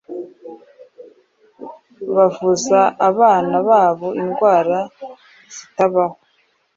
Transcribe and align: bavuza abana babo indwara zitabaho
bavuza 2.15 2.79
abana 3.09 3.55
babo 3.69 4.07
indwara 4.23 4.79
zitabaho 5.55 6.15